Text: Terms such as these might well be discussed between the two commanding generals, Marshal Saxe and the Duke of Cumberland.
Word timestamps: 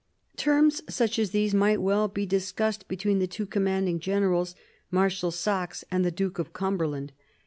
Terms 0.35 0.81
such 0.89 1.19
as 1.19 1.29
these 1.29 1.53
might 1.53 1.79
well 1.79 2.07
be 2.07 2.25
discussed 2.25 2.87
between 2.87 3.19
the 3.19 3.27
two 3.27 3.45
commanding 3.45 3.99
generals, 3.99 4.55
Marshal 4.89 5.29
Saxe 5.29 5.85
and 5.91 6.03
the 6.03 6.09
Duke 6.09 6.39
of 6.39 6.53
Cumberland. 6.53 7.11